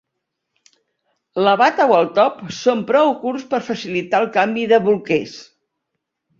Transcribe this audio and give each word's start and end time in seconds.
La 1.47 1.53
bata 1.63 1.85
o 1.91 1.93
el 1.99 2.09
top 2.15 2.41
són 2.61 2.83
prou 2.89 3.13
curts 3.27 3.47
per 3.55 3.63
facilitar 3.71 4.25
el 4.25 4.29
canvi 4.41 4.67
de 4.75 4.83
bolquers. 4.91 5.41